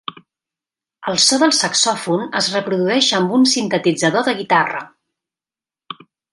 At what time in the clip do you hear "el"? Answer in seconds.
1.11-1.19